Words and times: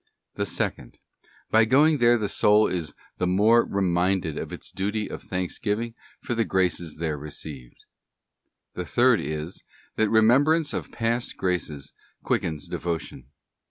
The 0.33 0.47
second, 0.47 0.97
by 1.51 1.63
going 1.65 1.99
there 1.99 2.17
the 2.17 2.27
soul 2.27 2.67
is 2.67 2.95
the 3.19 3.27
more 3.27 3.63
reminded 3.63 4.35
of 4.35 4.51
its 4.51 4.71
duty 4.71 5.07
of 5.07 5.21
thanksgiving 5.21 5.93
for 6.23 6.33
the 6.33 6.43
graces 6.43 6.97
there 6.97 7.19
received. 7.19 7.75
The 8.73 8.83
third 8.87 9.19
is, 9.21 9.61
that 9.97 10.09
remembrance 10.09 10.73
of 10.73 10.91
past 10.91 11.37
graces 11.37 11.93
quickens 12.23 12.67
devotion. 12.67 13.27